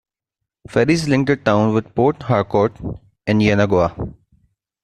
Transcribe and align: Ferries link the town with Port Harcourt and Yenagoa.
Ferries 0.67 1.07
link 1.07 1.27
the 1.27 1.35
town 1.37 1.75
with 1.75 1.93
Port 1.93 2.23
Harcourt 2.23 2.75
and 3.27 3.39
Yenagoa. 3.39 4.15